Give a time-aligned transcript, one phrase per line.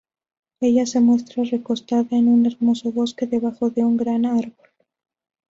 [0.61, 4.55] Ella se muestra recostado en un hermoso bosque, debajo de un gran árbol.